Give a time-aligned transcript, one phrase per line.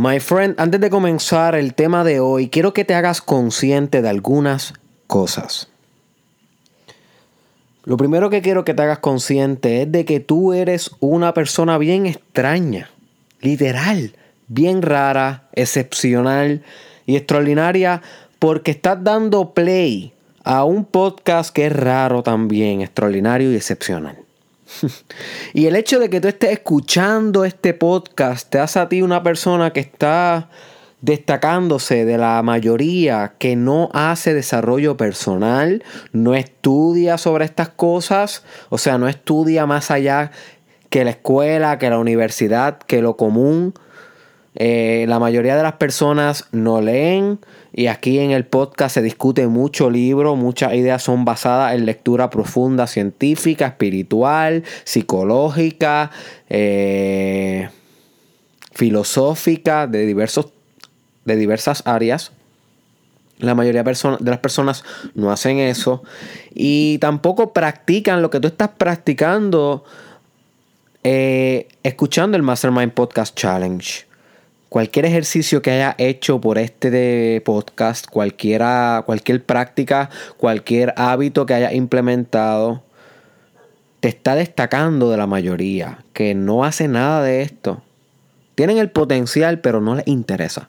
[0.00, 4.08] My friend, antes de comenzar el tema de hoy, quiero que te hagas consciente de
[4.08, 4.74] algunas
[5.08, 5.70] cosas.
[7.82, 11.78] Lo primero que quiero que te hagas consciente es de que tú eres una persona
[11.78, 12.90] bien extraña,
[13.40, 14.14] literal,
[14.46, 16.62] bien rara, excepcional
[17.04, 18.00] y extraordinaria
[18.38, 20.12] porque estás dando play
[20.44, 24.27] a un podcast que es raro también, extraordinario y excepcional.
[25.54, 29.22] y el hecho de que tú estés escuchando este podcast te hace a ti una
[29.22, 30.50] persona que está
[31.00, 38.78] destacándose de la mayoría que no hace desarrollo personal, no estudia sobre estas cosas, o
[38.78, 40.32] sea, no estudia más allá
[40.90, 43.74] que la escuela, que la universidad, que lo común.
[44.54, 47.38] Eh, la mayoría de las personas no leen
[47.78, 52.28] y aquí en el podcast se discute mucho libro, muchas ideas son basadas en lectura
[52.28, 56.10] profunda, científica, espiritual, psicológica,
[56.48, 57.68] eh,
[58.72, 60.48] filosófica, de, diversos,
[61.24, 62.32] de diversas áreas.
[63.38, 64.82] La mayoría de las personas
[65.14, 66.02] no hacen eso
[66.52, 69.84] y tampoco practican lo que tú estás practicando
[71.04, 74.07] eh, escuchando el Mastermind Podcast Challenge
[74.68, 81.72] cualquier ejercicio que haya hecho por este podcast, cualquiera, cualquier práctica, cualquier hábito que haya
[81.72, 82.82] implementado,
[84.00, 87.82] te está destacando de la mayoría que no hace nada de esto.
[88.54, 90.68] Tienen el potencial, pero no les interesa.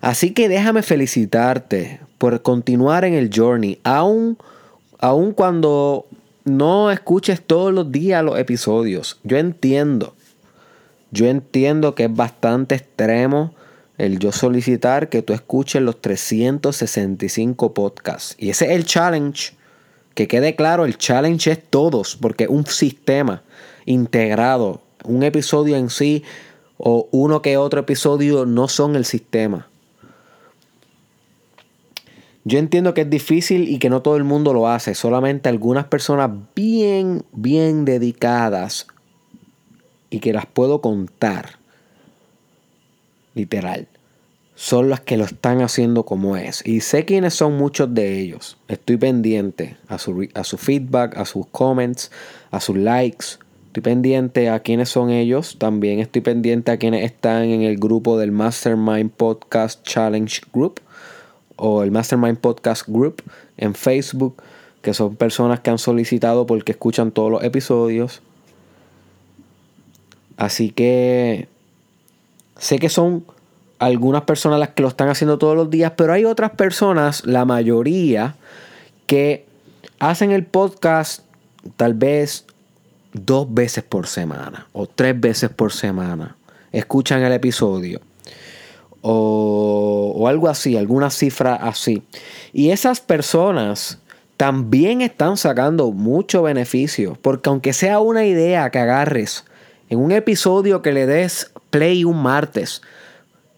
[0.00, 4.36] Así que déjame felicitarte por continuar en el journey, aun,
[4.98, 6.06] aun cuando
[6.44, 9.18] no escuches todos los días los episodios.
[9.22, 10.14] Yo entiendo
[11.14, 13.54] yo entiendo que es bastante extremo
[13.98, 18.34] el yo solicitar que tú escuches los 365 podcasts.
[18.36, 19.52] Y ese es el challenge.
[20.14, 23.42] Que quede claro, el challenge es todos, porque un sistema
[23.86, 26.24] integrado, un episodio en sí
[26.78, 29.68] o uno que otro episodio no son el sistema.
[32.42, 35.84] Yo entiendo que es difícil y que no todo el mundo lo hace, solamente algunas
[35.84, 38.88] personas bien, bien dedicadas
[40.14, 41.58] y que las puedo contar,
[43.34, 43.88] literal,
[44.54, 46.64] son las que lo están haciendo como es.
[46.64, 48.56] Y sé quiénes son muchos de ellos.
[48.68, 52.12] Estoy pendiente a su, a su feedback, a sus comments,
[52.52, 53.26] a sus likes.
[53.66, 55.56] Estoy pendiente a quiénes son ellos.
[55.58, 60.80] También estoy pendiente a quienes están en el grupo del Mastermind Podcast Challenge Group
[61.56, 63.20] o el Mastermind Podcast Group
[63.56, 64.40] en Facebook,
[64.80, 68.22] que son personas que han solicitado porque escuchan todos los episodios.
[70.36, 71.48] Así que
[72.58, 73.24] sé que son
[73.78, 77.44] algunas personas las que lo están haciendo todos los días, pero hay otras personas, la
[77.44, 78.36] mayoría,
[79.06, 79.46] que
[79.98, 81.22] hacen el podcast
[81.76, 82.46] tal vez
[83.12, 86.36] dos veces por semana o tres veces por semana.
[86.72, 88.00] Escuchan el episodio.
[89.02, 92.02] O, o, algo así, alguna cifra así.
[92.54, 93.98] Y esas personas
[94.38, 99.44] también están sacando mucho beneficio, porque aunque sea una idea que agarres
[99.88, 102.82] en un episodio que le des play un martes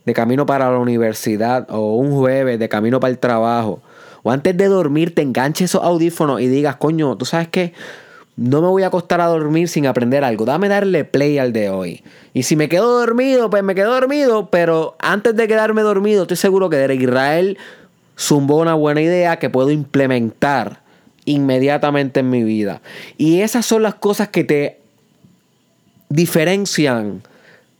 [0.04, 3.82] de camino para la universidad o un jueves de camino para el trabajo
[4.26, 7.72] o antes de dormir te enganches esos audífonos y digas, coño, tú sabes que
[8.34, 10.44] no me voy a acostar a dormir sin aprender algo.
[10.44, 12.02] Dame darle play al de hoy.
[12.34, 14.50] Y si me quedo dormido, pues me quedo dormido.
[14.50, 17.56] Pero antes de quedarme dormido, estoy seguro que de Israel
[18.18, 20.80] zumbó una buena idea que puedo implementar
[21.24, 22.82] inmediatamente en mi vida.
[23.16, 24.80] Y esas son las cosas que te
[26.08, 27.22] diferencian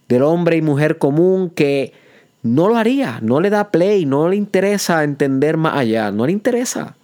[0.09, 1.92] del hombre y mujer común que
[2.42, 6.32] no lo haría, no le da play, no le interesa entender más allá, no le
[6.32, 6.97] interesa.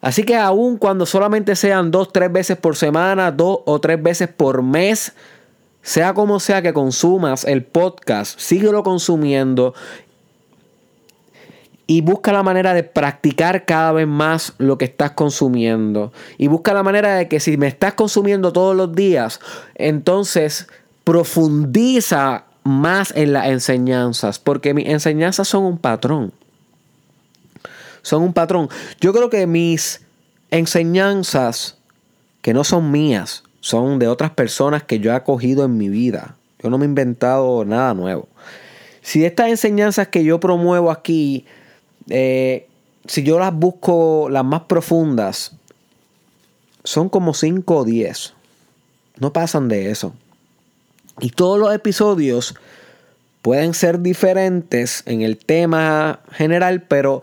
[0.00, 4.28] Así que aun cuando solamente sean dos, tres veces por semana, dos o tres veces
[4.28, 5.14] por mes,
[5.80, 9.74] sea como sea que consumas el podcast, síguelo consumiendo
[11.86, 16.12] y busca la manera de practicar cada vez más lo que estás consumiendo.
[16.38, 19.40] Y busca la manera de que si me estás consumiendo todos los días,
[19.74, 20.66] entonces
[21.04, 26.32] profundiza más en las enseñanzas, porque mis enseñanzas son un patrón.
[28.00, 28.68] Son un patrón.
[29.00, 30.00] Yo creo que mis
[30.50, 31.76] enseñanzas,
[32.40, 36.36] que no son mías, son de otras personas que yo he acogido en mi vida.
[36.62, 38.28] Yo no me he inventado nada nuevo.
[39.02, 41.44] Si estas enseñanzas que yo promuevo aquí
[42.08, 42.68] eh,
[43.06, 45.52] si yo las busco las más profundas,
[46.84, 48.34] son como 5 o 10.
[49.18, 50.14] No pasan de eso.
[51.20, 52.54] Y todos los episodios
[53.42, 57.22] pueden ser diferentes en el tema general, pero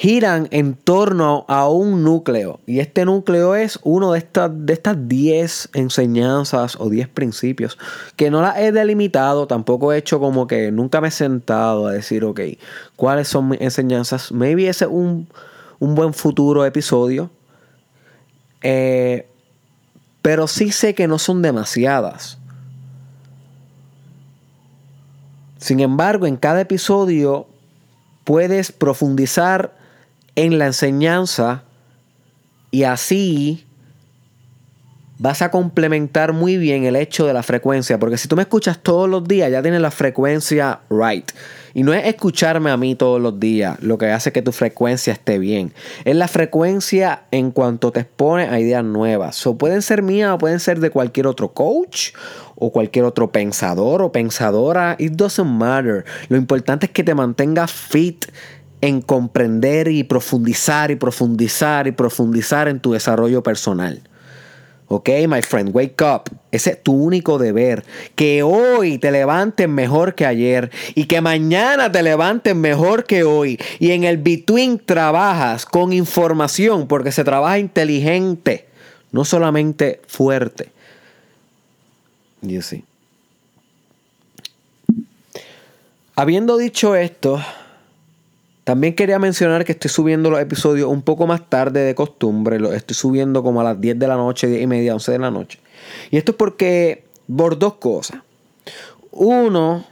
[0.00, 2.60] giran en torno a un núcleo.
[2.64, 7.76] Y este núcleo es uno de estas, de estas 10 enseñanzas o 10 principios
[8.16, 11.92] que no las he delimitado, tampoco he hecho como que nunca me he sentado a
[11.92, 12.40] decir, ok,
[12.96, 14.32] ¿cuáles son mis enseñanzas?
[14.32, 15.28] Maybe ese es un,
[15.80, 17.28] un buen futuro episodio.
[18.62, 19.28] Eh,
[20.22, 22.38] pero sí sé que no son demasiadas.
[25.58, 27.46] Sin embargo, en cada episodio
[28.24, 29.78] puedes profundizar
[30.36, 31.64] en la enseñanza
[32.70, 33.66] y así
[35.20, 38.78] vas a complementar muy bien el hecho de la frecuencia, porque si tú me escuchas
[38.78, 41.30] todos los días, ya tienes la frecuencia right.
[41.74, 45.12] Y no es escucharme a mí todos los días lo que hace que tu frecuencia
[45.12, 45.74] esté bien.
[46.06, 49.46] Es la frecuencia en cuanto te expone a ideas nuevas.
[49.46, 52.12] O pueden ser mías o pueden ser de cualquier otro coach
[52.56, 54.96] o cualquier otro pensador o pensadora.
[54.98, 56.04] It doesn't matter.
[56.28, 58.24] Lo importante es que te mantengas fit
[58.80, 64.02] en comprender y profundizar y profundizar y profundizar en tu desarrollo personal.
[64.92, 66.22] Ok, my friend, wake up.
[66.50, 67.84] Ese es tu único deber.
[68.16, 73.56] Que hoy te levantes mejor que ayer y que mañana te levantes mejor que hoy.
[73.78, 78.66] Y en el between trabajas con información porque se trabaja inteligente,
[79.12, 80.72] no solamente fuerte.
[82.42, 82.82] Y así.
[86.16, 87.40] Habiendo dicho esto,
[88.64, 92.60] también quería mencionar que estoy subiendo los episodios un poco más tarde de costumbre.
[92.60, 95.18] Los estoy subiendo como a las 10 de la noche, 10 y media, 11 de
[95.18, 95.58] la noche.
[96.10, 97.04] Y esto es porque,
[97.34, 98.20] por dos cosas.
[99.10, 99.84] Uno,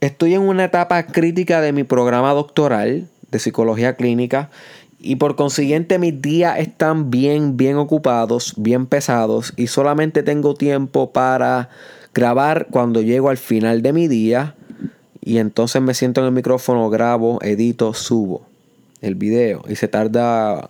[0.00, 4.50] estoy en una etapa crítica de mi programa doctoral de psicología clínica
[4.98, 11.12] y por consiguiente mis días están bien, bien ocupados, bien pesados y solamente tengo tiempo
[11.12, 11.68] para
[12.14, 14.54] grabar cuando llego al final de mi día
[15.24, 18.46] y entonces me siento en el micrófono, grabo, edito, subo
[19.00, 20.68] el video y se tarda,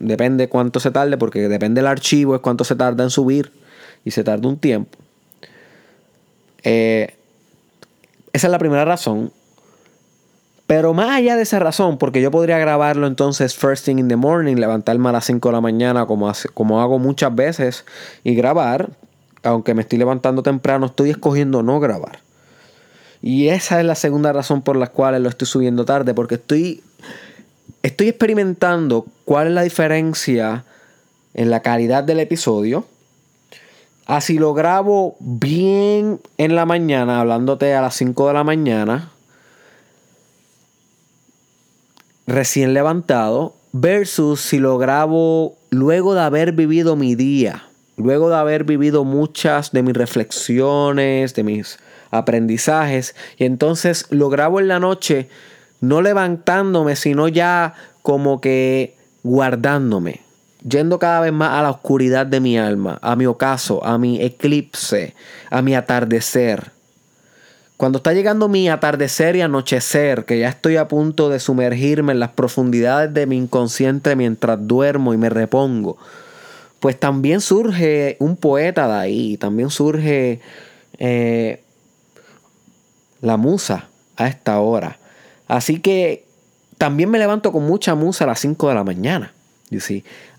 [0.00, 3.52] depende cuánto se tarde, porque depende del archivo, es cuánto se tarda en subir
[4.04, 4.98] y se tarda un tiempo.
[6.64, 7.14] Eh,
[8.32, 9.30] esa es la primera razón.
[10.66, 14.16] Pero más allá de esa razón, porque yo podría grabarlo entonces first thing in the
[14.16, 17.84] morning, levantarme a las 5 de la mañana como, como hago muchas veces
[18.24, 18.90] y grabar,
[19.44, 22.25] aunque me estoy levantando temprano, estoy escogiendo no grabar.
[23.22, 26.82] Y esa es la segunda razón por la cual lo estoy subiendo tarde, porque estoy,
[27.82, 30.64] estoy experimentando cuál es la diferencia
[31.34, 32.86] en la calidad del episodio.
[34.06, 39.10] Así lo grabo bien en la mañana, hablándote a las 5 de la mañana,
[42.26, 47.64] recién levantado, versus si lo grabo luego de haber vivido mi día,
[47.96, 51.78] luego de haber vivido muchas de mis reflexiones, de mis
[52.10, 53.14] aprendizajes.
[53.38, 55.28] Y entonces lo grabo en la noche,
[55.80, 60.20] no levantándome, sino ya como que guardándome,
[60.66, 64.22] yendo cada vez más a la oscuridad de mi alma, a mi ocaso, a mi
[64.22, 65.14] eclipse,
[65.50, 66.70] a mi atardecer.
[67.76, 72.20] Cuando está llegando mi atardecer y anochecer, que ya estoy a punto de sumergirme en
[72.20, 75.98] las profundidades de mi inconsciente mientras duermo y me repongo,
[76.80, 80.40] pues también surge un poeta de ahí, también surge
[80.98, 81.60] eh,
[83.20, 84.98] la musa a esta hora.
[85.48, 86.26] Así que
[86.78, 89.32] también me levanto con mucha musa a las 5 de la mañana.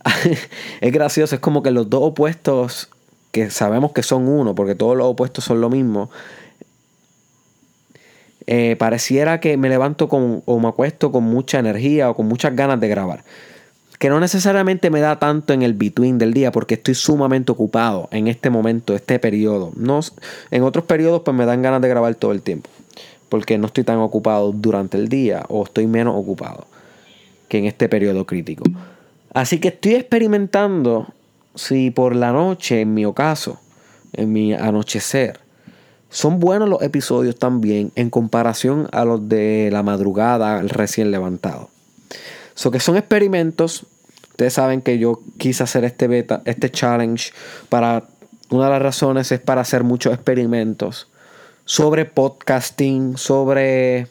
[0.82, 2.90] es gracioso, es como que los dos opuestos
[3.32, 6.10] que sabemos que son uno, porque todos los opuestos son lo mismo.
[8.46, 12.56] Eh, pareciera que me levanto con, o me acuesto con mucha energía o con muchas
[12.56, 13.24] ganas de grabar.
[14.00, 18.08] Que no necesariamente me da tanto en el between del día porque estoy sumamente ocupado
[18.12, 19.72] en este momento, este periodo.
[19.76, 20.00] No,
[20.52, 22.70] en otros periodos pues me dan ganas de grabar todo el tiempo
[23.30, 26.66] porque no estoy tan ocupado durante el día o estoy menos ocupado
[27.48, 28.64] que en este periodo crítico.
[29.34, 31.08] Así que estoy experimentando
[31.56, 33.60] si por la noche, en mi ocaso,
[34.14, 35.40] en mi anochecer,
[36.10, 41.70] son buenos los episodios también en comparación a los de la madrugada, recién levantado.
[42.58, 43.86] So que son experimentos.
[44.32, 47.32] Ustedes saben que yo quise hacer este beta, este challenge
[47.70, 48.06] para
[48.50, 51.08] una de las razones es para hacer muchos experimentos
[51.66, 54.08] sobre podcasting, sobre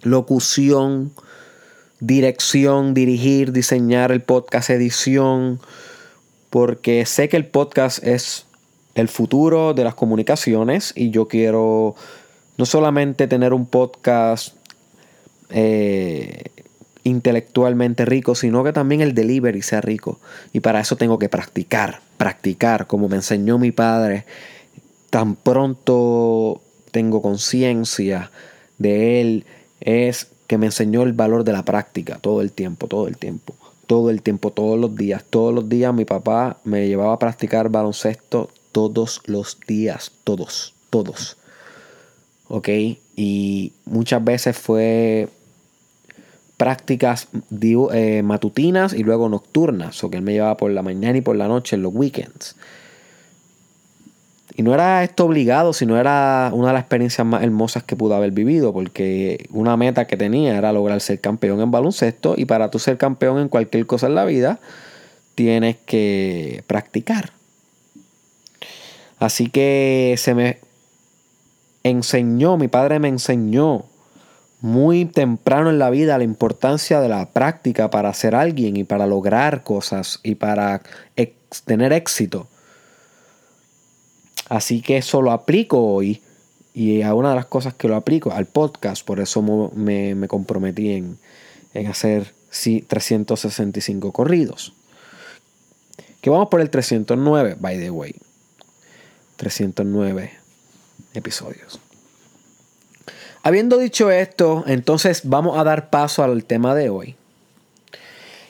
[0.00, 1.12] locución,
[2.00, 5.60] dirección, dirigir, diseñar el podcast, edición,
[6.48, 8.46] porque sé que el podcast es
[8.94, 11.94] el futuro de las comunicaciones y yo quiero
[12.56, 14.54] no solamente tener un podcast
[15.50, 16.44] eh,
[17.08, 20.20] intelectualmente rico, sino que también el delivery sea rico.
[20.52, 24.24] Y para eso tengo que practicar, practicar, como me enseñó mi padre
[25.10, 26.60] tan pronto
[26.90, 28.30] tengo conciencia
[28.78, 29.46] de él,
[29.80, 33.54] es que me enseñó el valor de la práctica todo el tiempo, todo el tiempo,
[33.86, 35.24] todo el tiempo, todos los días.
[35.28, 41.36] Todos los días mi papá me llevaba a practicar baloncesto todos los días, todos, todos.
[42.48, 42.68] ¿Ok?
[43.16, 45.28] Y muchas veces fue
[46.58, 47.28] prácticas
[47.62, 51.36] eh, matutinas y luego nocturnas, o que él me llevaba por la mañana y por
[51.36, 52.56] la noche en los weekends.
[54.56, 58.16] Y no era esto obligado, sino era una de las experiencias más hermosas que pude
[58.16, 62.72] haber vivido, porque una meta que tenía era lograr ser campeón en baloncesto, y para
[62.72, 64.58] tú ser campeón en cualquier cosa en la vida,
[65.36, 67.30] tienes que practicar.
[69.20, 70.58] Así que se me
[71.84, 73.84] enseñó, mi padre me enseñó
[74.60, 79.06] muy temprano en la vida la importancia de la práctica para ser alguien y para
[79.06, 80.82] lograr cosas y para
[81.64, 82.48] tener éxito.
[84.48, 86.22] Así que eso lo aplico hoy
[86.74, 90.92] y a una de las cosas que lo aplico al podcast, por eso me, comprometí
[90.92, 91.18] en,
[91.74, 94.74] en hacer 365 corridos.
[96.20, 98.14] Que vamos por el 309, by the way.
[99.36, 100.32] 309
[101.14, 101.80] episodios.
[103.42, 107.16] Habiendo dicho esto, entonces vamos a dar paso al tema de hoy.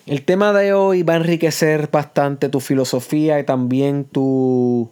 [0.07, 4.88] El tema de hoy va a enriquecer bastante tu filosofía y también tu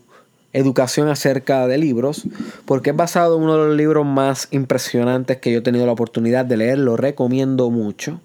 [0.52, 2.24] educación acerca de libros,
[2.64, 5.92] porque es basado en uno de los libros más impresionantes que yo he tenido la
[5.92, 8.20] oportunidad de leer, lo recomiendo mucho,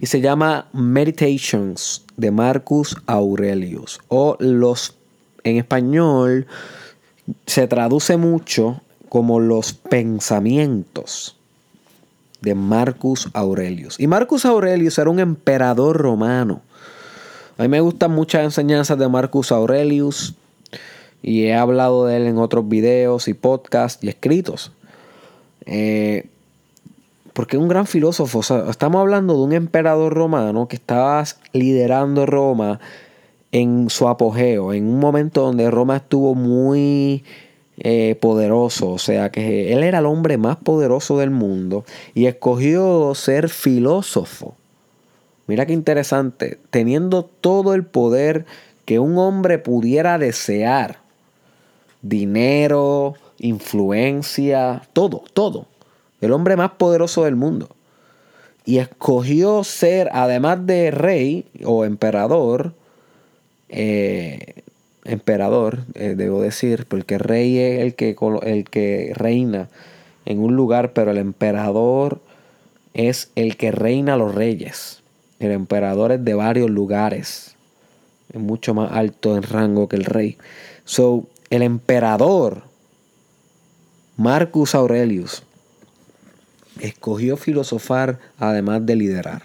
[0.00, 4.96] y se llama Meditations de Marcus Aurelius, o los,
[5.44, 6.46] en español,
[7.46, 11.36] se traduce mucho como los pensamientos
[12.40, 13.98] de Marcus Aurelius.
[13.98, 16.62] Y Marcus Aurelius era un emperador romano.
[17.58, 20.34] A mí me gustan muchas enseñanzas de Marcus Aurelius
[21.22, 24.72] y he hablado de él en otros videos y podcasts y escritos.
[25.64, 26.28] Eh,
[27.32, 28.40] porque es un gran filósofo.
[28.70, 32.80] estamos hablando de un emperador romano que estaba liderando Roma
[33.52, 37.24] en su apogeo, en un momento donde Roma estuvo muy
[37.78, 38.90] eh, poderoso.
[38.90, 44.56] O sea que él era el hombre más poderoso del mundo y escogió ser filósofo.
[45.46, 48.46] Mira qué interesante, teniendo todo el poder
[48.84, 50.98] que un hombre pudiera desear
[52.02, 55.66] dinero, influencia, todo, todo.
[56.20, 57.68] El hombre más poderoso del mundo.
[58.64, 62.74] Y escogió ser, además de rey o emperador,
[63.68, 64.64] eh,
[65.06, 69.68] emperador, eh, debo decir, porque rey es el que, el que reina
[70.24, 72.20] en un lugar, pero el emperador
[72.94, 75.02] es el que reina los reyes.
[75.38, 77.56] El emperador es de varios lugares.
[78.32, 80.38] Es mucho más alto en rango que el rey.
[80.84, 82.62] So, el emperador
[84.16, 85.42] Marcus Aurelius
[86.80, 89.42] escogió filosofar además de liderar.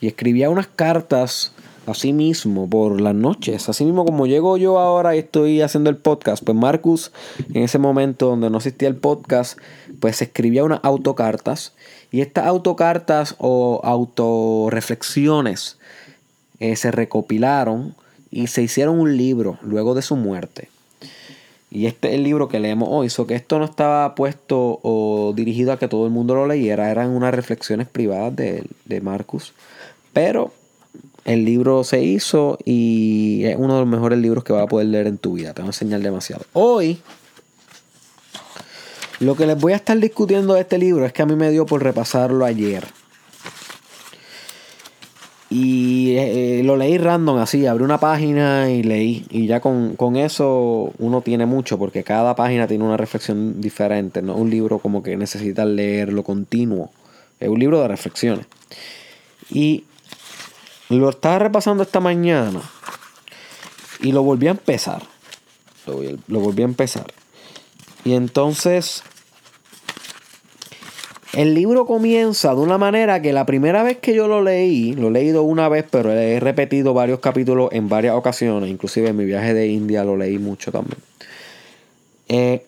[0.00, 1.52] Y escribía unas cartas
[1.90, 3.68] a sí mismo por las noches.
[3.68, 7.12] Así mismo como llego yo ahora y estoy haciendo el podcast, pues Marcus
[7.52, 9.58] en ese momento donde no existía el podcast,
[10.00, 11.74] pues escribía unas autocartas.
[12.10, 15.78] Y estas autocartas o autorreflexiones
[16.58, 17.94] eh, se recopilaron
[18.30, 20.68] y se hicieron un libro luego de su muerte.
[21.70, 23.10] Y este es el libro que leemos hoy.
[23.10, 26.90] So que esto no estaba puesto o dirigido a que todo el mundo lo leyera.
[26.90, 29.54] Eran unas reflexiones privadas de, de Marcus.
[30.12, 30.52] Pero
[31.24, 34.88] el libro se hizo y es uno de los mejores libros que vas a poder
[34.88, 35.52] leer en tu vida.
[35.54, 36.44] Te voy a enseñar demasiado.
[36.52, 37.00] Hoy,
[39.20, 41.50] lo que les voy a estar discutiendo de este libro es que a mí me
[41.50, 42.86] dio por repasarlo ayer.
[45.52, 49.26] Y eh, lo leí random así, abrí una página y leí.
[49.30, 54.22] Y ya con, eso uno tiene mucho, porque cada página tiene una reflexión diferente.
[54.22, 56.90] No un libro como que necesita leerlo continuo.
[57.40, 58.46] Es un libro de reflexiones.
[59.50, 59.84] Y
[60.98, 62.60] lo estaba repasando esta mañana.
[64.00, 65.02] Y lo volví a empezar.
[65.86, 67.06] Lo, volví a empezar.
[68.04, 69.02] Y entonces
[71.32, 75.08] el libro comienza de una manera que la primera vez que yo lo leí, lo
[75.08, 79.24] he leído una vez, pero he repetido varios capítulos en varias ocasiones, inclusive en mi
[79.24, 80.98] viaje de India lo leí mucho también.
[82.28, 82.64] Eh,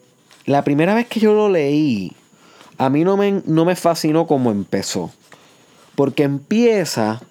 [0.47, 2.13] la primera vez que yo lo leí,
[2.79, 5.11] a mí no me, no me fascinó como empezó,
[5.95, 7.23] porque empieza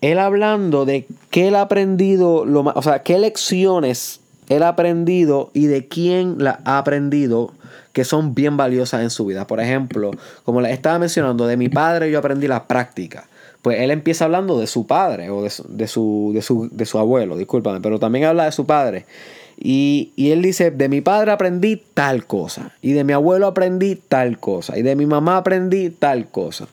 [0.00, 5.50] él hablando de qué él ha aprendido, lo, o sea, qué lecciones él ha aprendido
[5.54, 7.52] y de quién la ha aprendido
[7.92, 9.46] que son bien valiosas en su vida.
[9.46, 10.10] Por ejemplo,
[10.44, 13.28] como les estaba mencionando, de mi padre yo aprendí la práctica.
[13.62, 15.86] Pues él empieza hablando de su padre o de su, de
[16.42, 19.06] su, de su, abuelo, discúlpame, pero también habla de su padre.
[19.56, 23.96] Y, y, él dice, de mi padre aprendí tal cosa, y de mi abuelo aprendí
[23.96, 26.66] tal cosa, y de mi mamá aprendí tal cosa.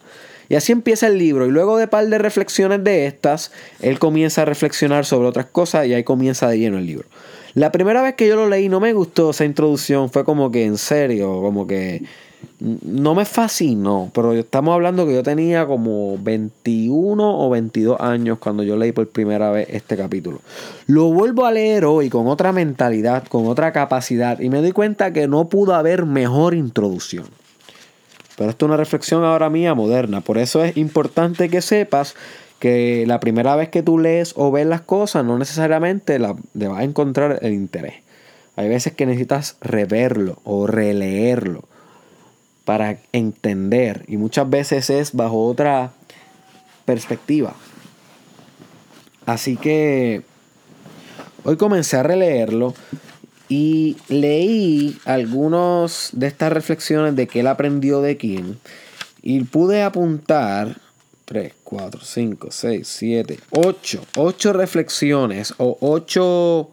[0.50, 1.46] Y así empieza el libro.
[1.46, 5.88] Y luego de par de reflexiones de estas, él comienza a reflexionar sobre otras cosas
[5.88, 7.08] y ahí comienza de lleno el libro.
[7.54, 10.10] La primera vez que yo lo leí no me gustó esa introducción.
[10.10, 12.04] Fue como que en serio, como que
[12.60, 14.12] no me fascinó.
[14.14, 19.08] Pero estamos hablando que yo tenía como 21 o 22 años cuando yo leí por
[19.10, 20.40] primera vez este capítulo.
[20.86, 24.40] Lo vuelvo a leer hoy con otra mentalidad, con otra capacidad.
[24.40, 27.26] Y me doy cuenta que no pudo haber mejor introducción.
[28.38, 30.22] Pero esto es una reflexión ahora mía moderna.
[30.22, 32.16] Por eso es importante que sepas
[32.60, 36.68] que la primera vez que tú lees o ves las cosas, no necesariamente la, le
[36.68, 37.96] vas a encontrar el interés.
[38.56, 41.64] Hay veces que necesitas reverlo o releerlo
[42.64, 44.06] para entender.
[44.08, 45.92] Y muchas veces es bajo otra
[46.86, 47.56] perspectiva.
[49.26, 50.22] Así que
[51.44, 52.76] hoy comencé a releerlo
[53.50, 58.60] y leí algunos de estas reflexiones de que él aprendió de quién.
[59.22, 60.78] Y pude apuntar
[61.26, 64.06] 3, 4, 5, 6, 7, 8.
[64.16, 66.70] 8 reflexiones o 8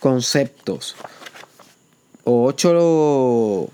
[0.00, 0.96] conceptos.
[2.24, 3.70] O 8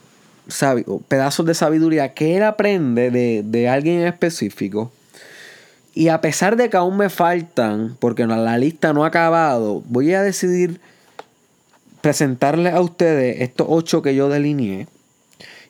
[1.08, 4.92] pedazos de sabiduría que él aprende de, de alguien específico.
[5.94, 10.12] Y a pesar de que aún me faltan, porque la lista no ha acabado, voy
[10.12, 10.78] a decidir
[12.06, 14.86] presentarles a ustedes estos ocho que yo delineé.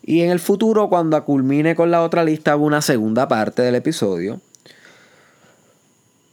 [0.05, 3.75] Y en el futuro, cuando culmine con la otra lista, hago una segunda parte del
[3.75, 4.39] episodio.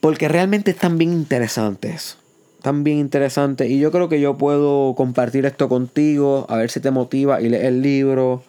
[0.02, 2.18] Porque realmente están bien interesantes.
[2.58, 3.72] Están bien interesantes.
[3.72, 6.48] Y yo creo que yo puedo compartir esto contigo.
[6.50, 8.44] A ver si te motiva y lees el libro.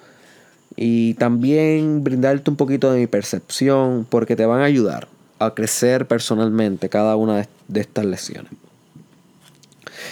[0.75, 4.09] Y también brindarte un poquito de mi percepción.
[4.11, 5.07] Porque te van a ayudar
[5.39, 8.64] a crecer personalmente cada una de estas lecciones.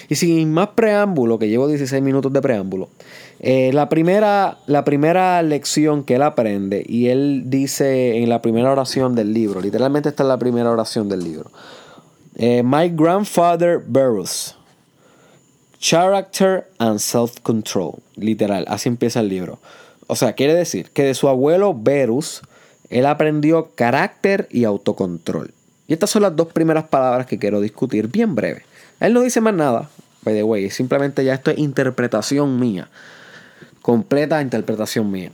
[0.08, 2.88] Y sin más preámbulo, que llevo 16 minutos de preámbulo,
[3.40, 8.70] eh, la, primera, la primera lección que él aprende, y él dice en la primera
[8.70, 11.50] oración del libro, literalmente está en la primera oración del libro,
[12.36, 14.56] eh, My grandfather Berus,
[15.80, 19.58] Character and Self-Control, literal, así empieza el libro.
[20.06, 22.42] O sea, quiere decir que de su abuelo Berus,
[22.90, 25.52] él aprendió carácter y autocontrol.
[25.88, 28.64] Y estas son las dos primeras palabras que quiero discutir bien breve.
[29.02, 29.90] Él no dice más nada,
[30.22, 32.88] by the way, simplemente ya esto es interpretación mía.
[33.82, 35.32] Completa interpretación mía.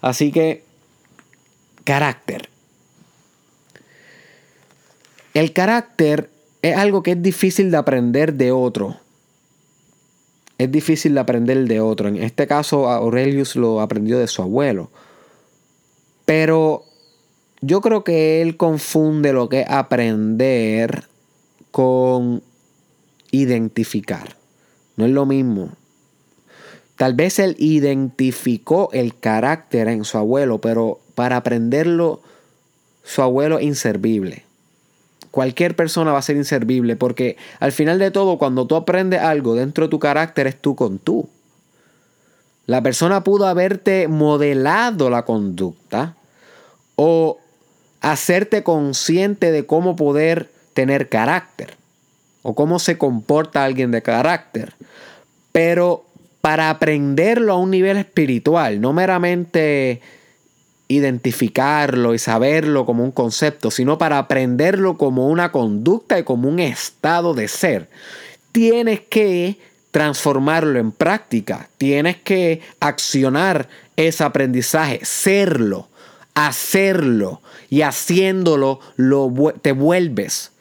[0.00, 0.64] Así que,
[1.84, 2.48] carácter.
[5.34, 6.30] El carácter
[6.62, 8.96] es algo que es difícil de aprender de otro.
[10.56, 12.08] Es difícil de aprender de otro.
[12.08, 14.90] En este caso, Aurelius lo aprendió de su abuelo.
[16.24, 16.84] Pero
[17.60, 21.04] yo creo que él confunde lo que es aprender
[21.70, 22.42] con
[23.34, 24.36] identificar.
[24.96, 25.70] No es lo mismo.
[26.96, 32.22] Tal vez él identificó el carácter en su abuelo, pero para aprenderlo,
[33.02, 34.44] su abuelo es inservible.
[35.32, 39.56] Cualquier persona va a ser inservible porque al final de todo, cuando tú aprendes algo
[39.56, 41.28] dentro de tu carácter, es tú con tú.
[42.66, 46.14] La persona pudo haberte modelado la conducta
[46.94, 47.38] o
[48.00, 51.76] hacerte consciente de cómo poder tener carácter
[52.44, 54.74] o cómo se comporta alguien de carácter.
[55.50, 56.04] Pero
[56.40, 60.02] para aprenderlo a un nivel espiritual, no meramente
[60.88, 66.60] identificarlo y saberlo como un concepto, sino para aprenderlo como una conducta y como un
[66.60, 67.88] estado de ser,
[68.52, 69.58] tienes que
[69.90, 75.88] transformarlo en práctica, tienes que accionar ese aprendizaje, serlo,
[76.34, 80.52] hacerlo y haciéndolo lo, te vuelves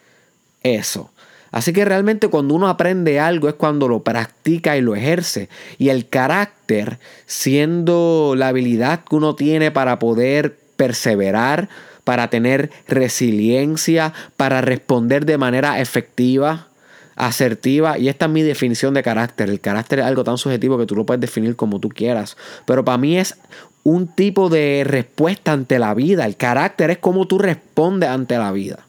[0.62, 1.13] eso.
[1.54, 5.50] Así que realmente cuando uno aprende algo es cuando lo practica y lo ejerce.
[5.78, 11.70] Y el carácter, siendo la habilidad que uno tiene para poder perseverar,
[12.04, 16.70] para tener resiliencia, para responder de manera efectiva,
[17.16, 18.00] asertiva.
[18.00, 19.48] Y esta es mi definición de carácter.
[19.52, 22.36] El carácter es algo tan subjetivo que tú lo puedes definir como tú quieras.
[22.66, 23.38] Pero para mí es
[23.84, 26.26] un tipo de respuesta ante la vida.
[26.26, 28.88] El carácter es cómo tú respondes ante la vida.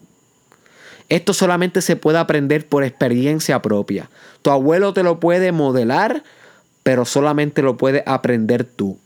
[1.09, 4.09] Esto solamente se puede aprender por experiencia propia.
[4.43, 6.23] Tu abuelo te lo puede modelar,
[6.83, 8.99] pero solamente lo puedes aprender tú.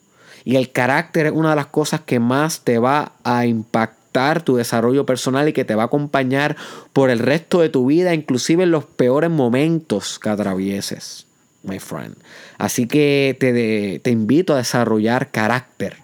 [0.45, 4.57] Y el carácter es una de las cosas que más te va a impactar tu
[4.57, 6.57] desarrollo personal y que te va a acompañar
[6.93, 11.27] por el resto de tu vida, inclusive en los peores momentos que atravieses,
[11.63, 12.17] my friend.
[12.57, 15.97] Así que te, te invito a desarrollar carácter,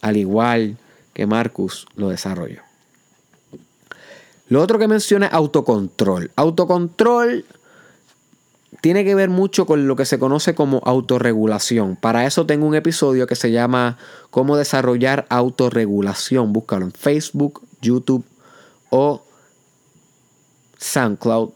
[0.00, 0.76] al igual
[1.14, 2.71] que Marcus lo desarrolló.
[4.52, 6.30] Lo otro que menciona es autocontrol.
[6.36, 7.46] Autocontrol
[8.82, 11.96] tiene que ver mucho con lo que se conoce como autorregulación.
[11.96, 13.96] Para eso tengo un episodio que se llama
[14.28, 16.52] Cómo desarrollar autorregulación.
[16.52, 18.26] Búscalo en Facebook, YouTube
[18.90, 19.22] o
[20.76, 21.52] SoundCloud,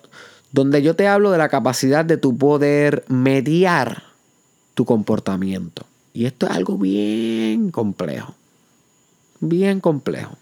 [0.52, 4.04] donde yo te hablo de la capacidad de tu poder mediar
[4.72, 5.84] tu comportamiento.
[6.14, 8.34] Y esto es algo bien complejo.
[9.40, 10.38] Bien complejo.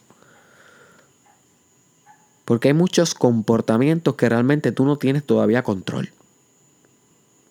[2.44, 6.12] Porque hay muchos comportamientos que realmente tú no tienes todavía control.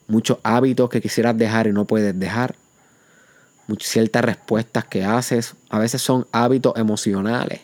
[0.08, 2.56] Muchos hábitos que quisieras dejar y no puedes dejar.
[3.79, 5.56] Ciertas respuestas que haces.
[5.69, 7.62] A veces son hábitos emocionales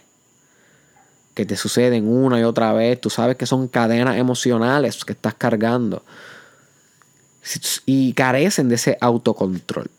[1.39, 2.99] que te suceden una y otra vez.
[2.99, 6.03] Tú sabes que son cadenas emocionales que estás cargando.
[7.85, 9.89] Y carecen de ese autocontrol.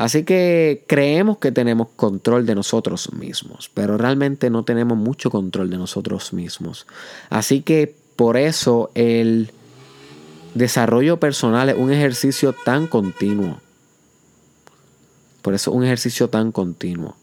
[0.00, 5.68] Así que creemos que tenemos control de nosotros mismos, pero realmente no tenemos mucho control
[5.68, 6.86] de nosotros mismos.
[7.28, 9.52] Así que por eso el
[10.54, 13.60] desarrollo personal es un ejercicio tan continuo.
[15.42, 17.14] Por eso es un ejercicio tan continuo.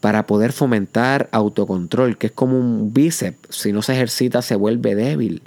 [0.00, 4.94] Para poder fomentar autocontrol, que es como un bíceps, si no se ejercita se vuelve
[4.94, 5.42] débil.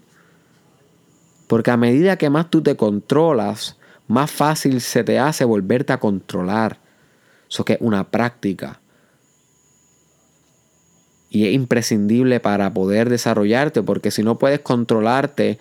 [1.47, 3.78] Porque a medida que más tú te controlas,
[4.09, 6.79] más fácil se te hace volverte a controlar.
[7.47, 8.81] Eso que es una práctica.
[11.29, 15.59] Y es imprescindible para poder desarrollarte, porque si no puedes controlarte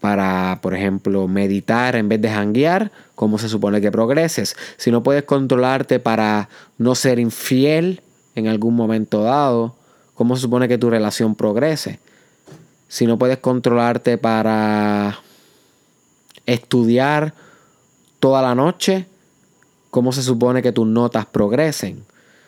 [0.00, 4.56] para, por ejemplo, meditar en vez de janguear, ¿cómo se supone que progreses?
[4.78, 8.02] Si no puedes controlarte para no ser infiel
[8.34, 9.76] en algún momento dado,
[10.14, 12.00] ¿cómo se supone que tu relación progrese?
[12.88, 15.20] Si no puedes controlarte para
[16.48, 17.34] estudiar
[18.18, 19.06] toda la noche,
[19.90, 22.04] ¿cómo se supone que tus notas progresen?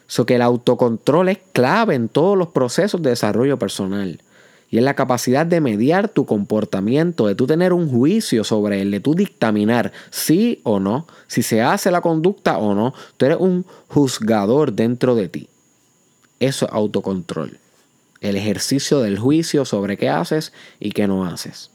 [0.07, 4.21] So que el autocontrol es clave en todos los procesos de desarrollo personal.
[4.71, 8.91] Y es la capacidad de mediar tu comportamiento, de tú tener un juicio sobre él,
[8.91, 12.95] de tú dictaminar sí o no, si se hace la conducta o no.
[13.17, 15.49] Tú eres un juzgador dentro de ti.
[16.39, 17.59] Eso es autocontrol.
[18.21, 21.71] El ejercicio del juicio sobre qué haces y qué no haces.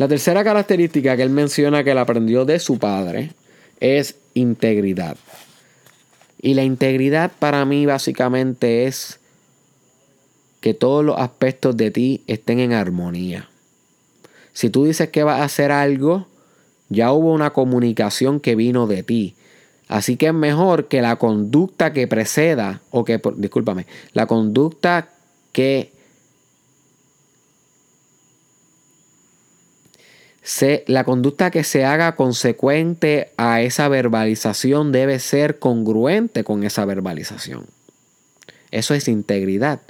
[0.00, 3.32] La tercera característica que él menciona que él aprendió de su padre
[3.80, 5.18] es integridad.
[6.40, 9.20] Y la integridad para mí básicamente es
[10.62, 13.50] que todos los aspectos de ti estén en armonía.
[14.54, 16.28] Si tú dices que vas a hacer algo,
[16.88, 19.34] ya hubo una comunicación que vino de ti.
[19.86, 23.84] Así que es mejor que la conducta que preceda, o que, discúlpame,
[24.14, 25.10] la conducta
[25.52, 25.92] que
[30.86, 37.66] la conducta que se haga consecuente a esa verbalización debe ser congruente con esa verbalización.
[38.70, 39.80] Eso es integridad.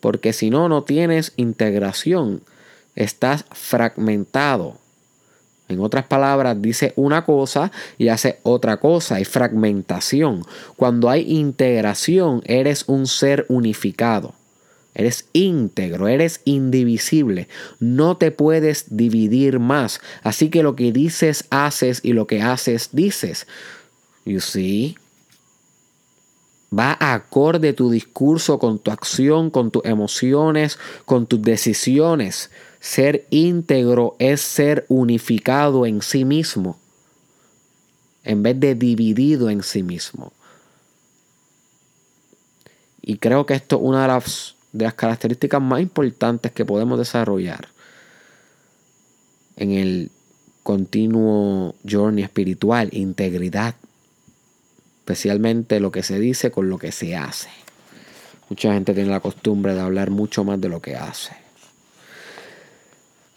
[0.00, 2.42] Porque si no, no tienes integración.
[2.96, 4.78] Estás fragmentado.
[5.68, 9.16] En otras palabras, dice una cosa y hace otra cosa.
[9.16, 10.44] Hay fragmentación.
[10.76, 14.34] Cuando hay integración, eres un ser unificado.
[14.94, 17.48] Eres íntegro, eres indivisible.
[17.80, 20.00] No te puedes dividir más.
[20.22, 23.46] Así que lo que dices, haces y lo que haces, dices.
[24.24, 24.96] You see?
[26.76, 32.50] Va acorde tu discurso con tu acción, con tus emociones, con tus decisiones.
[32.80, 36.78] Ser íntegro es ser unificado en sí mismo,
[38.24, 40.32] en vez de dividido en sí mismo.
[43.02, 46.98] Y creo que esto es una de las de las características más importantes que podemos
[46.98, 47.68] desarrollar
[49.56, 50.10] en el
[50.62, 53.74] continuo journey espiritual, integridad,
[55.00, 57.50] especialmente lo que se dice con lo que se hace.
[58.48, 61.32] Mucha gente tiene la costumbre de hablar mucho más de lo que hace.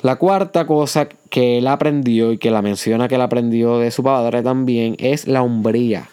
[0.01, 4.03] La cuarta cosa que él aprendió y que la menciona que él aprendió de su
[4.03, 6.09] padre también es la hombría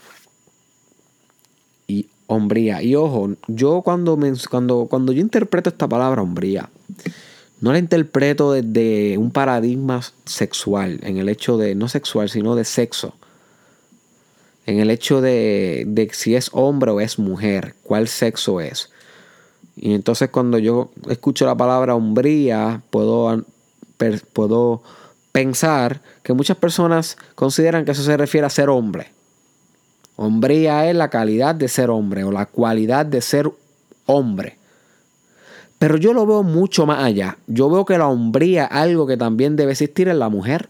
[2.26, 2.82] hombría.
[2.82, 4.18] Y ojo, yo cuando,
[4.50, 6.68] cuando, cuando yo interpreto esta palabra hombría,
[7.60, 12.64] no la interpreto desde un paradigma sexual, en el hecho de, no sexual, sino de
[12.64, 13.14] sexo.
[14.66, 18.90] En el hecho de, de si es hombre o es mujer, cuál sexo es.
[19.76, 23.44] Y entonces cuando yo escucho la palabra hombría, puedo,
[24.32, 24.82] puedo
[25.32, 29.10] pensar que muchas personas consideran que eso se refiere a ser hombre.
[30.16, 33.50] Hombría es la calidad de ser hombre o la cualidad de ser
[34.06, 34.58] hombre.
[35.78, 37.38] Pero yo lo veo mucho más allá.
[37.46, 40.68] Yo veo que la hombría es algo que también debe existir en la mujer.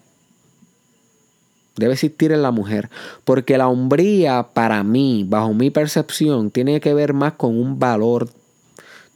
[1.77, 2.89] debe existir en la mujer.
[3.25, 8.29] Porque la hombría, para mí, bajo mi percepción, tiene que ver más con un valor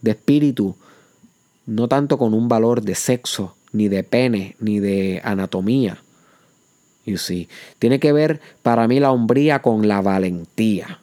[0.03, 0.77] de espíritu,
[1.65, 5.99] no tanto con un valor de sexo, ni de pene, ni de anatomía.
[7.79, 10.99] Tiene que ver para mí la hombría con la valentía.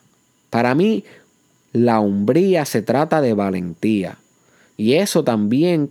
[0.50, 1.04] Para mí,
[1.72, 4.18] la hombría se trata de valentía.
[4.76, 5.90] Y eso también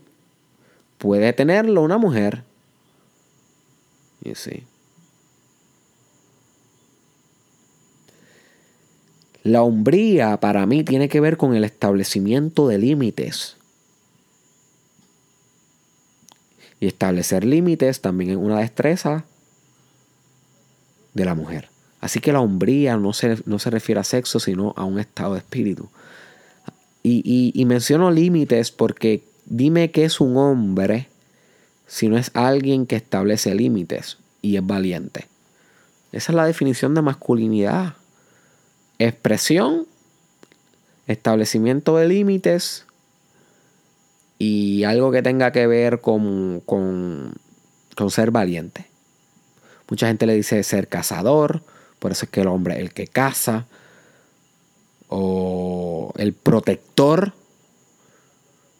[0.98, 2.44] puede tenerlo una mujer.
[9.44, 13.58] La hombría para mí tiene que ver con el establecimiento de límites.
[16.80, 19.26] Y establecer límites también es una destreza
[21.14, 21.70] de la mujer.
[22.02, 25.34] Así que la hombría no se, no se refiere a sexo, sino a un estado
[25.34, 25.90] de espíritu.
[27.02, 31.10] Y, y menciono límites porque dime qué es un hombre
[31.86, 35.28] si no es alguien que establece límites y es valiente.
[36.14, 37.96] Esa es la definición de masculinidad
[39.00, 39.88] expresión,
[41.08, 42.86] establecimiento de límites
[44.38, 47.34] y algo que tenga que ver con, con,
[47.96, 48.86] con, ser valiente.
[49.90, 51.62] Mucha gente le dice ser cazador,
[52.00, 53.68] por eso es que el hombre el que caza,
[55.08, 57.34] o el protector,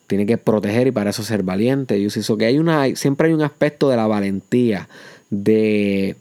[0.08, 2.02] tiene que proteger y para eso ser valiente.
[2.02, 4.88] Yo sé que hay siempre hay un aspecto de la valentía,
[5.30, 6.16] de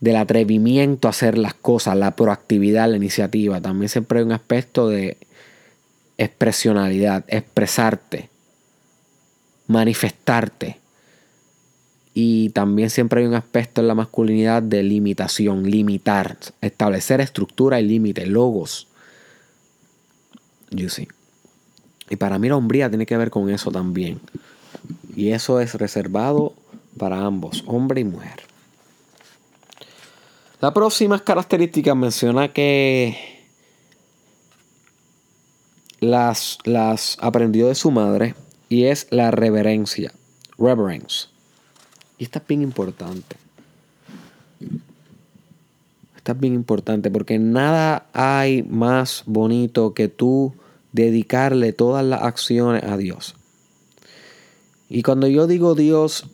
[0.00, 3.60] del atrevimiento a hacer las cosas, la proactividad, la iniciativa.
[3.60, 5.16] También siempre hay un aspecto de
[6.18, 8.28] expresionalidad, expresarte,
[9.68, 10.81] manifestarte.
[12.14, 17.86] Y también siempre hay un aspecto en la masculinidad de limitación, limitar, establecer estructura y
[17.86, 18.88] límite, logos.
[20.70, 21.08] You see.
[22.10, 24.20] Y para mí la hombría tiene que ver con eso también.
[25.16, 26.52] Y eso es reservado
[26.98, 28.42] para ambos, hombre y mujer.
[30.60, 33.16] La próxima característica menciona que
[36.00, 38.34] las, las aprendió de su madre
[38.68, 40.12] y es la reverencia.
[40.58, 41.31] Reverence.
[42.18, 43.36] Y esta es bien importante.
[46.16, 50.54] Esta es bien importante porque nada hay más bonito que tú
[50.92, 53.34] dedicarle todas las acciones a Dios.
[54.88, 56.26] Y cuando yo digo Dios,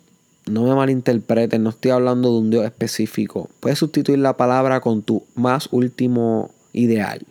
[0.47, 3.49] no me malinterpreten, no estoy hablando de un Dios específico.
[3.61, 7.25] Puedes sustituir la palabra con tu más último ideal.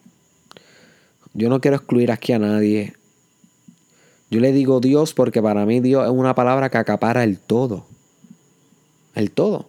[1.34, 2.94] Yo no quiero excluir aquí a nadie.
[4.32, 7.86] Yo le digo Dios porque para mí Dios es una palabra que acapara el todo.
[9.18, 9.66] El todo.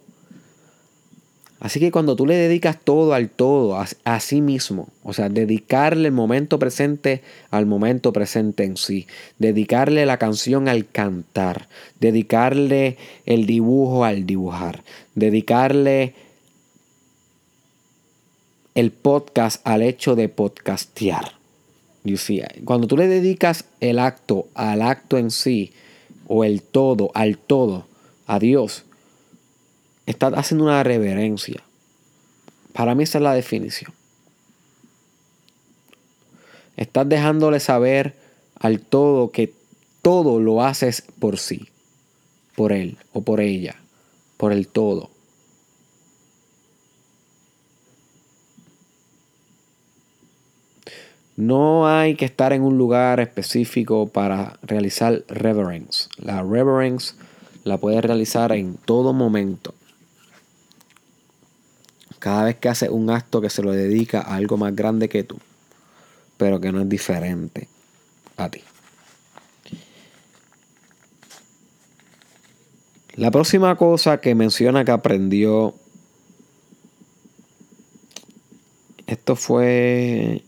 [1.59, 6.07] Así que cuando tú le dedicas todo al todo, a, sí mismo, o sea, dedicarle
[6.07, 9.07] el momento presente al momento presente en sí,
[9.39, 11.67] dedicarle la canción al cantar,
[11.99, 14.83] dedicarle el dibujo al dibujar,
[15.15, 16.13] dedicarle
[18.75, 21.33] el podcast al hecho de podcastear.
[22.65, 25.73] Cuando tú le dedicas el acto al acto en sí,
[26.27, 27.87] o el todo al todo,
[28.27, 28.85] a Dios,
[30.09, 31.61] Estás haciendo una reverencia.
[32.73, 33.93] Para mí esa es la definición.
[36.77, 38.15] Estás dejándole saber
[38.55, 39.53] al todo que
[40.01, 41.67] todo lo haces por sí,
[42.55, 43.75] por él o por ella,
[44.37, 45.11] por el todo.
[51.35, 56.09] No hay que estar en un lugar específico para realizar reverence.
[56.17, 57.13] La reverence
[57.63, 59.75] la puedes realizar en todo momento.
[62.19, 65.23] Cada vez que haces un acto que se lo dedica a algo más grande que
[65.23, 65.39] tú,
[66.37, 67.67] pero que no es diferente
[68.37, 68.61] a ti.
[73.15, 75.75] La próxima cosa que menciona que aprendió,
[79.07, 80.43] esto fue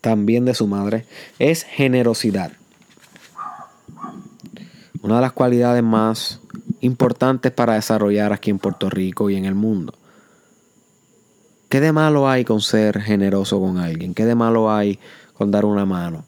[0.00, 1.06] también de su madre,
[1.38, 2.52] es generosidad.
[5.02, 6.40] Una de las cualidades más
[6.80, 9.94] importantes para desarrollar aquí en Puerto Rico y en el mundo.
[11.68, 14.14] ¿Qué de malo hay con ser generoso con alguien?
[14.14, 14.98] ¿Qué de malo hay
[15.34, 16.24] con dar una mano?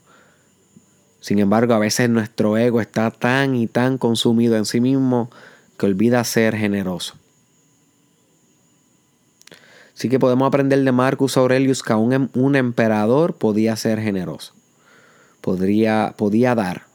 [1.20, 5.30] Sin embargo, a veces nuestro ego está tan y tan consumido en sí mismo
[5.78, 7.14] que olvida ser generoso.
[9.94, 14.54] Así que podemos aprender de Marcus Aurelius que aún em, un emperador podía ser generoso.
[15.42, 16.86] Podría, podía dar.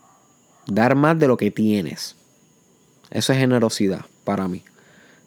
[0.65, 2.15] Dar más de lo que tienes.
[3.15, 4.61] Eso es generosidad para mí.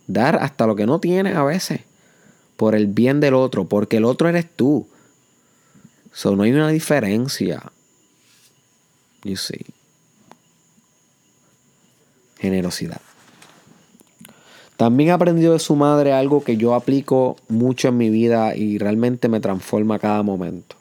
[0.07, 1.81] Dar hasta lo que no tienes a veces.
[2.57, 3.65] Por el bien del otro.
[3.65, 4.87] Porque el otro eres tú.
[6.13, 7.73] So, no hay una diferencia.
[9.25, 9.65] You see.
[12.39, 13.01] generosidad.
[14.77, 19.29] También aprendió de su madre algo que yo aplico mucho en mi vida y realmente
[19.29, 20.77] me transforma cada momento.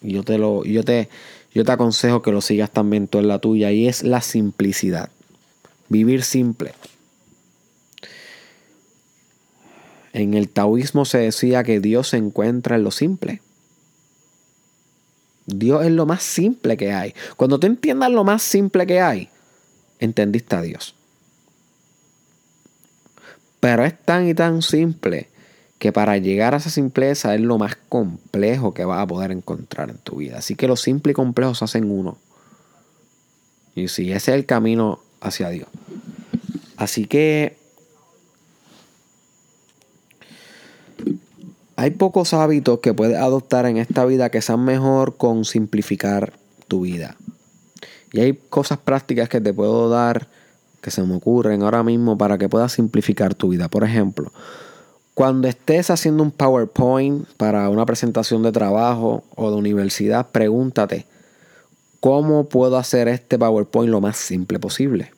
[0.00, 1.08] Y yo te lo, yo te,
[1.52, 5.10] yo te aconsejo que lo sigas también tú en la tuya y es la simplicidad.
[5.92, 6.72] Vivir simple.
[10.14, 13.42] En el taoísmo se decía que Dios se encuentra en lo simple.
[15.44, 17.14] Dios es lo más simple que hay.
[17.36, 19.28] Cuando tú entiendas lo más simple que hay,
[19.98, 20.94] entendiste a Dios.
[23.60, 25.28] Pero es tan y tan simple
[25.78, 29.90] que para llegar a esa simpleza es lo más complejo que vas a poder encontrar
[29.90, 30.38] en tu vida.
[30.38, 32.16] Así que lo simple y complejo se hacen uno.
[33.74, 35.68] Y si ese es el camino hacia Dios.
[36.76, 37.56] Así que
[41.76, 46.34] hay pocos hábitos que puedes adoptar en esta vida que sean mejor con simplificar
[46.68, 47.16] tu vida.
[48.12, 50.28] Y hay cosas prácticas que te puedo dar
[50.82, 53.68] que se me ocurren ahora mismo para que puedas simplificar tu vida.
[53.68, 54.32] Por ejemplo,
[55.14, 61.06] cuando estés haciendo un PowerPoint para una presentación de trabajo o de universidad, pregúntate,
[62.02, 65.12] ¿cómo puedo hacer este PowerPoint lo más simple posible?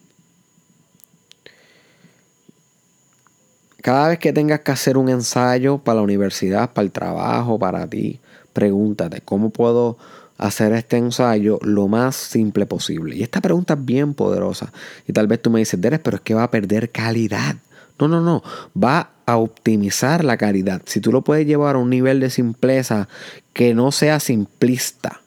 [3.81, 7.89] Cada vez que tengas que hacer un ensayo para la universidad, para el trabajo, para
[7.89, 8.21] ti,
[8.53, 9.97] pregúntate, ¿cómo puedo
[10.37, 13.17] hacer este ensayo lo más simple posible?
[13.17, 14.71] Y esta pregunta es bien poderosa.
[15.09, 17.57] Y tal vez tú me dices, Derek, pero es que va a perder calidad.
[17.99, 18.43] No, no, no.
[18.77, 20.83] Va a optimizar la calidad.
[20.85, 23.09] Si tú lo puedes llevar a un nivel de simpleza
[23.55, 25.24] que no sea simplista.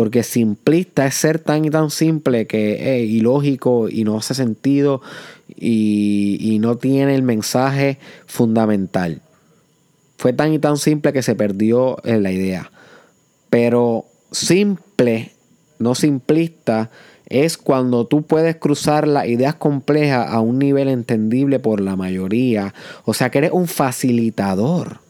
[0.00, 5.02] Porque simplista es ser tan y tan simple que es ilógico y no hace sentido
[5.46, 9.20] y, y no tiene el mensaje fundamental.
[10.16, 12.72] Fue tan y tan simple que se perdió la idea.
[13.50, 15.32] Pero simple,
[15.78, 16.90] no simplista,
[17.26, 22.72] es cuando tú puedes cruzar las ideas complejas a un nivel entendible por la mayoría.
[23.04, 25.00] O sea que eres un facilitador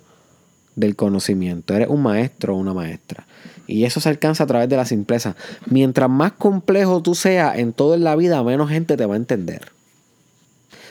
[0.74, 1.76] del conocimiento.
[1.76, 3.28] Eres un maestro o una maestra.
[3.66, 5.36] Y eso se alcanza a través de la simpleza.
[5.66, 9.16] Mientras más complejo tú seas en todo en la vida, menos gente te va a
[9.16, 9.72] entender.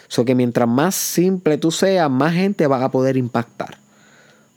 [0.08, 3.78] So que mientras más simple tú seas, más gente va a poder impactar.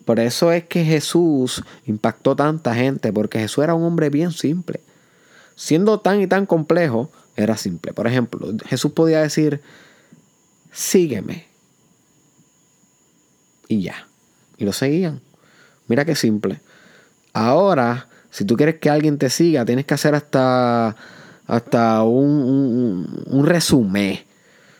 [0.04, 4.80] Por eso es que Jesús impactó tanta gente, porque Jesús era un hombre bien simple.
[5.54, 7.92] Siendo tan y tan complejo, era simple.
[7.92, 9.60] Por ejemplo, Jesús podía decir,
[10.72, 11.46] sígueme.
[13.68, 14.08] Y ya.
[14.58, 15.20] Y lo seguían.
[15.86, 16.60] Mira qué simple.
[17.32, 20.96] Ahora, si tú quieres que alguien te siga, tienes que hacer hasta,
[21.46, 24.20] hasta un, un, resumen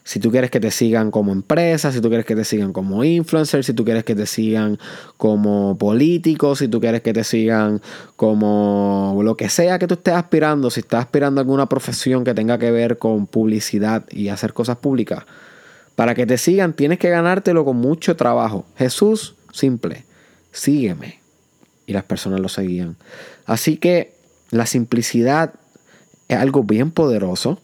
[0.04, 3.04] si tú quieres que te sigan como empresa, si tú quieres que te sigan como
[3.04, 4.78] influencer, si tú quieres que te sigan
[5.16, 7.80] como político, si tú quieres que te sigan
[8.16, 12.34] como lo que sea que tú estés aspirando, si estás aspirando a alguna profesión que
[12.34, 15.24] tenga que ver con publicidad y hacer cosas públicas,
[15.94, 18.64] para que te sigan tienes que ganártelo con mucho trabajo.
[18.76, 20.04] Jesús, simple,
[20.50, 21.21] sígueme.
[21.86, 22.96] Y las personas lo seguían.
[23.46, 24.14] Así que
[24.50, 25.54] la simplicidad
[26.28, 27.58] es algo bien poderoso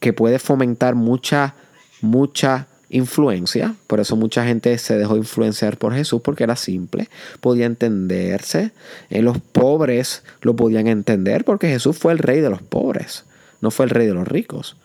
[0.00, 1.54] que puede fomentar mucha,
[2.00, 3.74] mucha influencia.
[3.86, 7.08] Por eso mucha gente se dejó influenciar por Jesús porque era simple,
[7.40, 8.72] podía entenderse.
[9.10, 13.24] Eh, los pobres lo podían entender porque Jesús fue el rey de los pobres,
[13.60, 14.76] no fue el rey de los ricos.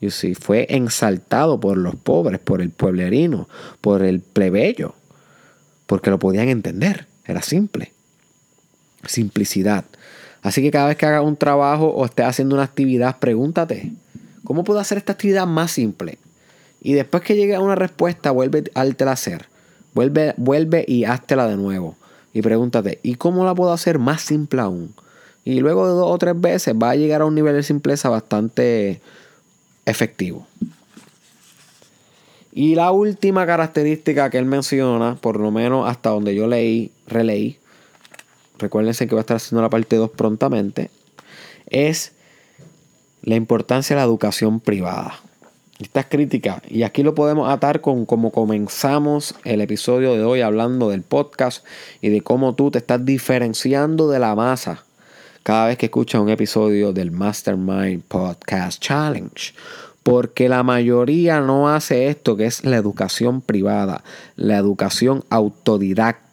[0.00, 3.48] Y sí, fue exaltado por los pobres, por el pueblerino,
[3.82, 4.94] por el plebeyo,
[5.86, 7.09] porque lo podían entender.
[7.30, 7.92] Era simple.
[9.06, 9.84] Simplicidad.
[10.42, 13.92] Así que cada vez que hagas un trabajo o estés haciendo una actividad, pregúntate,
[14.50, 16.18] ¿Cómo puedo hacer esta actividad más simple?
[16.80, 19.46] Y después que llegue a una respuesta, vuelve al hacer.
[19.94, 21.94] Vuelve, vuelve y háztela de nuevo.
[22.32, 24.92] Y pregúntate, ¿y cómo la puedo hacer más simple aún?
[25.44, 28.08] Y luego de dos o tres veces va a llegar a un nivel de simpleza
[28.08, 29.00] bastante
[29.86, 30.48] efectivo.
[32.52, 37.58] Y la última característica que él menciona, por lo menos hasta donde yo leí, releí,
[38.58, 40.90] recuérdense que voy a estar haciendo la parte 2 prontamente,
[41.66, 42.12] es
[43.22, 45.20] la importancia de la educación privada.
[45.78, 50.42] Esta es crítica y aquí lo podemos atar con cómo comenzamos el episodio de hoy
[50.42, 51.64] hablando del podcast
[52.02, 54.84] y de cómo tú te estás diferenciando de la masa
[55.42, 59.54] cada vez que escuchas un episodio del Mastermind Podcast Challenge.
[60.02, 64.02] Porque la mayoría no hace esto que es la educación privada,
[64.36, 66.30] la educación autodidacta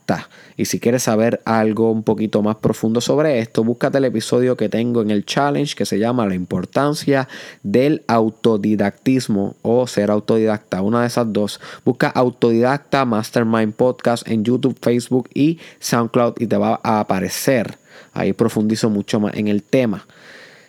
[0.55, 4.69] y si quieres saber algo un poquito más profundo sobre esto, búscate el episodio que
[4.69, 7.27] tengo en el challenge que se llama La importancia
[7.61, 11.59] del autodidactismo o ser autodidacta, una de esas dos.
[11.83, 17.77] Busca autodidacta Mastermind Podcast en YouTube, Facebook y SoundCloud y te va a aparecer.
[18.13, 20.07] Ahí profundizo mucho más en el tema.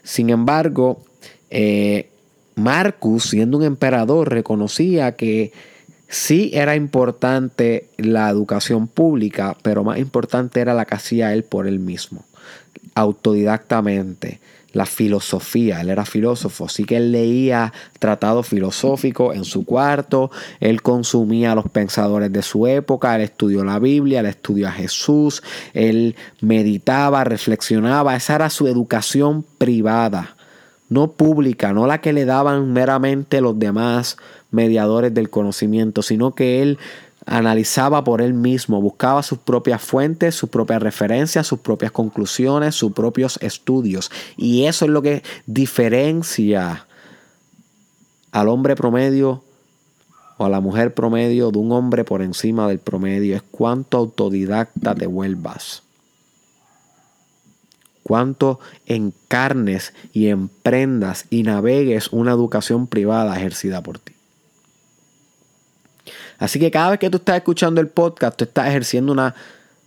[0.03, 1.01] Sin embargo,
[1.51, 2.11] eh,
[2.59, 5.53] Marcus, siendo un emperador, reconocía que
[6.09, 11.67] sí era importante la educación pública, pero más importante era la que hacía él por
[11.67, 12.25] él mismo,
[12.95, 14.41] autodidactamente
[14.73, 15.81] la filosofía.
[15.81, 20.31] Él era filósofo, así que él leía tratados filosóficos en su cuarto,
[20.61, 24.73] él consumía a los pensadores de su época, él estudió la Biblia, él estudió a
[24.73, 25.43] Jesús,
[25.75, 30.37] él meditaba, reflexionaba, esa era su educación privada,
[30.89, 34.17] no pública, no la que le daban meramente los demás
[34.51, 36.79] mediadores del conocimiento, sino que él
[37.27, 42.93] analizaba por él mismo, buscaba sus propias fuentes, sus propias referencias, sus propias conclusiones, sus
[42.93, 44.11] propios estudios.
[44.37, 46.87] Y eso es lo que diferencia
[48.33, 49.43] al hombre promedio
[50.39, 53.37] o a la mujer promedio de un hombre por encima del promedio.
[53.37, 55.83] Es cuánto autodidacta te vuelvas.
[58.09, 64.15] Cuánto encarnes y emprendas y navegues una educación privada ejercida por ti.
[66.39, 69.35] Así que cada vez que tú estás escuchando el podcast, tú estás ejerciendo una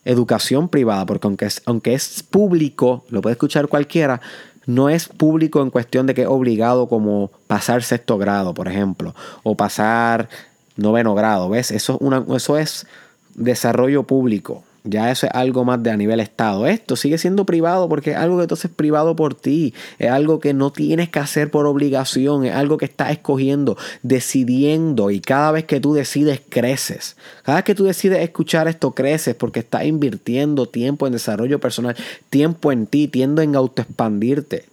[0.06, 4.22] educación privada, porque aunque es, aunque es público, lo puede escuchar cualquiera,
[4.68, 9.16] no es público en cuestión de que es obligado como pasar sexto grado, por ejemplo,
[9.42, 10.30] o pasar
[10.78, 11.72] noveno grado, ¿ves?
[11.72, 12.86] Eso, una, eso es
[13.34, 14.64] desarrollo público.
[14.84, 16.66] Ya eso es algo más de a nivel estado.
[16.66, 19.76] Esto sigue siendo privado porque es algo que entonces es privado por ti.
[20.00, 22.46] Es algo que no tienes que hacer por obligación.
[22.46, 25.12] Es algo que estás escogiendo, decidiendo.
[25.12, 27.16] Y cada vez que tú decides, creces.
[27.44, 31.96] Cada vez que tú decides escuchar esto, creces porque estás invirtiendo tiempo en desarrollo personal,
[32.32, 34.66] tiempo en ti, tiendo en autoexpandirte.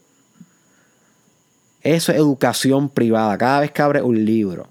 [1.83, 3.37] Eso es educación privada.
[3.37, 4.69] Cada vez que abres un libro.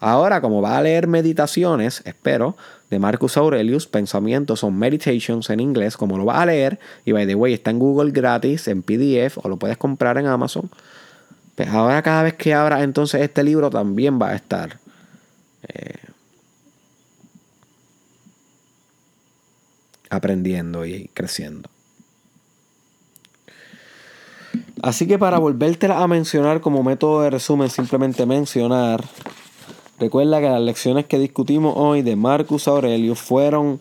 [0.00, 2.56] Ahora, como vas a leer meditaciones, espero,
[2.94, 7.26] de Marcus Aurelius, Pensamientos son Meditations en inglés, como lo vas a leer, y by
[7.26, 10.70] the way, está en Google gratis, en PDF, o lo puedes comprar en Amazon.
[11.56, 14.78] Pues ahora cada vez que abras entonces este libro también va a estar
[15.66, 15.94] eh,
[20.08, 21.68] aprendiendo y creciendo.
[24.82, 29.02] Así que para volvértela a mencionar como método de resumen, simplemente mencionar
[29.98, 33.80] Recuerda que las lecciones que discutimos hoy de Marcus Aurelius fueron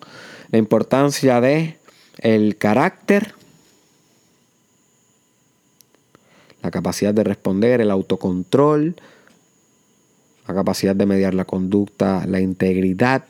[0.52, 1.78] la importancia de
[2.20, 3.34] el carácter,
[6.62, 8.96] la capacidad de responder, el autocontrol,
[10.48, 13.26] la capacidad de mediar la conducta, la integridad,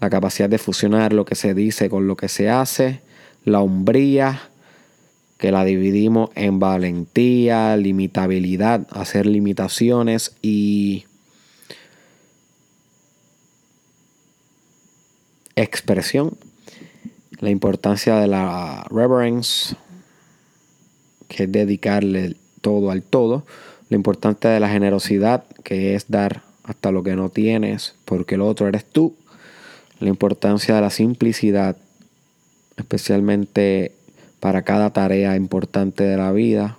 [0.00, 3.02] la capacidad de fusionar lo que se dice con lo que se hace,
[3.44, 4.40] la hombría,
[5.36, 11.04] que la dividimos en valentía, limitabilidad, hacer limitaciones y
[15.56, 16.36] expresión,
[17.40, 19.76] la importancia de la reverence,
[21.28, 23.44] que es dedicarle todo al todo,
[23.88, 28.40] la importancia de la generosidad, que es dar hasta lo que no tienes, porque el
[28.40, 29.14] otro eres tú,
[30.00, 31.76] la importancia de la simplicidad,
[32.76, 33.92] especialmente
[34.40, 36.78] para cada tarea importante de la vida,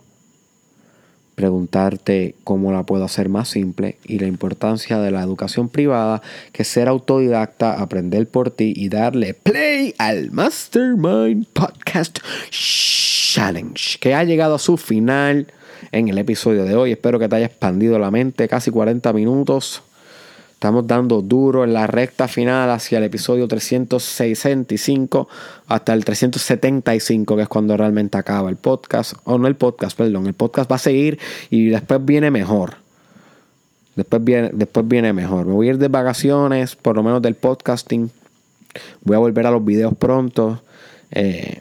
[1.35, 6.21] preguntarte cómo la puedo hacer más simple y la importancia de la educación privada,
[6.51, 12.19] que ser autodidacta, aprender por ti y darle play al Mastermind Podcast
[12.49, 15.47] Challenge, que ha llegado a su final
[15.91, 16.91] en el episodio de hoy.
[16.91, 19.83] Espero que te haya expandido la mente, casi 40 minutos.
[20.65, 25.27] Estamos dando duro en la recta final hacia el episodio 365
[25.67, 29.13] hasta el 375, que es cuando realmente acaba el podcast.
[29.25, 30.25] O no el podcast, perdón.
[30.25, 31.19] El podcast va a seguir
[31.51, 32.77] y después viene mejor.
[33.95, 35.45] Después viene, después viene mejor.
[35.45, 38.09] Me voy a ir de vacaciones, por lo menos del podcasting.
[39.03, 40.63] Voy a volver a los videos pronto.
[41.11, 41.59] Eh,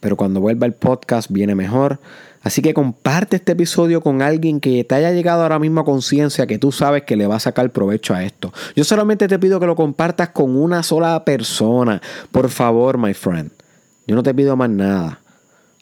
[0.00, 1.98] pero cuando vuelva el podcast viene mejor.
[2.42, 6.46] Así que comparte este episodio con alguien que te haya llegado ahora mismo a conciencia
[6.46, 8.52] que tú sabes que le va a sacar provecho a esto.
[8.74, 12.02] Yo solamente te pido que lo compartas con una sola persona.
[12.32, 13.50] Por favor, my friend.
[14.06, 15.20] Yo no te pido más nada.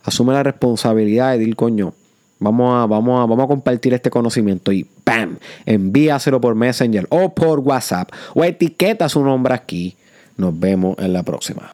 [0.04, 1.94] Asume la responsabilidad de decir, coño,
[2.38, 5.38] vamos a, vamos, a, vamos a compartir este conocimiento y ¡pam!
[5.64, 9.96] Envíaselo por Messenger o por WhatsApp o etiqueta su nombre aquí.
[10.36, 11.72] Nos vemos en la próxima.